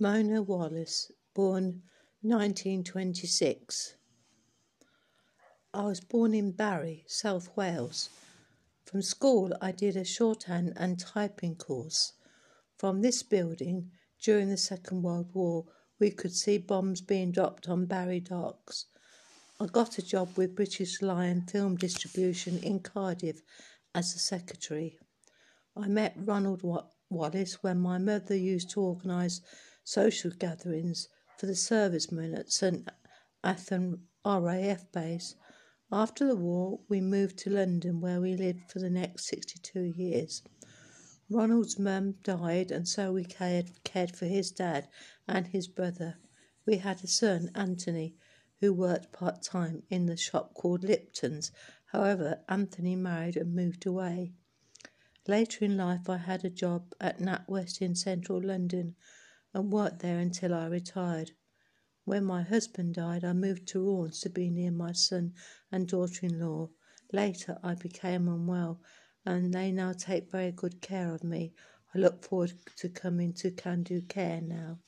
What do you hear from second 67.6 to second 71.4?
I became unwell, and they now take very good care of